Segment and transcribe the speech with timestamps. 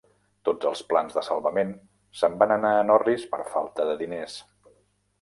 [0.47, 1.75] Tots els plans de salvament
[2.23, 4.43] se'n van anar en orris per falta de diners.